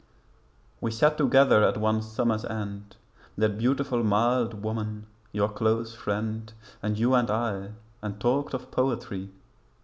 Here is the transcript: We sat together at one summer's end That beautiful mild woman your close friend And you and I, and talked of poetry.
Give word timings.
We 0.83 0.89
sat 0.89 1.15
together 1.19 1.63
at 1.63 1.77
one 1.77 2.01
summer's 2.01 2.43
end 2.45 2.95
That 3.37 3.59
beautiful 3.59 4.03
mild 4.03 4.63
woman 4.63 5.05
your 5.31 5.47
close 5.49 5.93
friend 5.93 6.51
And 6.81 6.97
you 6.97 7.13
and 7.13 7.29
I, 7.29 7.73
and 8.01 8.19
talked 8.19 8.55
of 8.55 8.71
poetry. 8.71 9.29